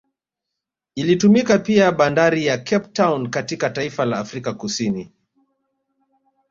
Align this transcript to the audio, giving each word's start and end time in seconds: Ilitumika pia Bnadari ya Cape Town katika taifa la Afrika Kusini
Ilitumika 0.95 1.57
pia 1.59 1.91
Bnadari 1.91 2.45
ya 2.45 2.57
Cape 2.57 2.87
Town 2.93 3.29
katika 3.29 3.69
taifa 3.69 4.05
la 4.05 4.19
Afrika 4.19 4.53
Kusini 4.53 5.11